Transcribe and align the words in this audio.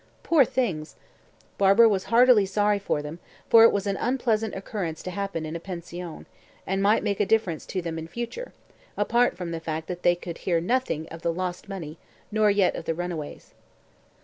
Poor 0.23 0.43
things! 0.43 0.95
Barbara 1.59 1.87
was 1.87 2.05
heartily 2.05 2.47
sorry 2.47 2.79
for 2.79 3.03
them, 3.03 3.19
for 3.51 3.63
it 3.65 3.71
was 3.71 3.85
an 3.85 3.97
unpleasant 3.97 4.55
occurrence 4.55 5.03
to 5.03 5.11
happen 5.11 5.45
in 5.45 5.55
a 5.55 5.59
pension, 5.59 6.25
and 6.65 6.81
might 6.81 7.03
make 7.03 7.19
a 7.19 7.25
difference 7.27 7.67
to 7.67 7.83
them 7.83 7.99
in 7.99 8.07
future, 8.07 8.51
apart 8.97 9.37
from 9.37 9.51
the 9.51 9.59
fact 9.59 9.87
that 9.87 10.01
they 10.01 10.15
could 10.15 10.39
hear 10.39 10.59
nothing 10.59 11.07
of 11.09 11.21
the 11.21 11.31
lost 11.31 11.69
money, 11.69 11.99
nor 12.31 12.49
yet 12.49 12.75
of 12.75 12.85
the 12.85 12.95
runaways. 12.95 13.53